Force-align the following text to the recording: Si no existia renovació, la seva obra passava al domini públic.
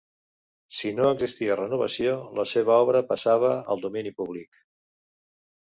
Si 0.77 0.93
no 0.99 1.09
existia 1.15 1.57
renovació, 1.59 2.15
la 2.41 2.47
seva 2.53 2.79
obra 2.87 3.03
passava 3.13 3.55
al 3.77 3.87
domini 3.87 4.17
públic. 4.23 4.61